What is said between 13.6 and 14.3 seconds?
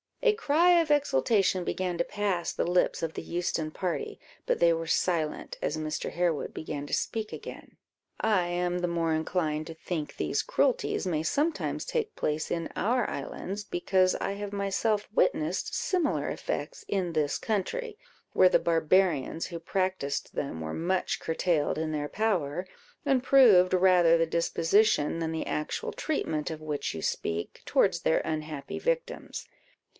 because